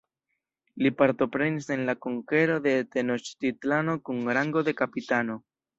Li 0.85 0.91
partoprenis 1.01 1.69
en 1.77 1.85
la 1.91 1.95
konkero 2.07 2.59
de 2.67 2.75
Tenoĉtitlano 2.97 3.97
kun 4.09 4.27
rango 4.39 4.69
de 4.71 4.79
kapitano. 4.83 5.43